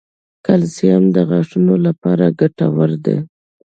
[0.45, 3.17] کلسیم د غاښونو لپاره ګټور دی